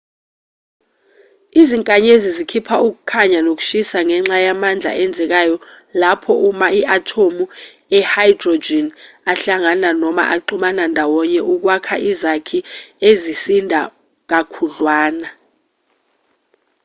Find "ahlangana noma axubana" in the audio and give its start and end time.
9.31-10.83